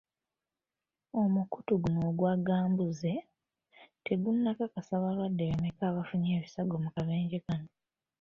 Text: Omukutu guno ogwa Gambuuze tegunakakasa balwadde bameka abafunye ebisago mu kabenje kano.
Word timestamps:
Omukutu 1.21 1.73
guno 1.81 1.99
ogwa 2.09 2.33
Gambuuze 2.47 3.13
tegunakakasa 4.05 4.93
balwadde 5.03 5.43
bameka 5.51 5.83
abafunye 5.87 6.29
ebisago 6.37 6.75
mu 6.83 6.89
kabenje 6.95 7.37
kano. 7.45 7.69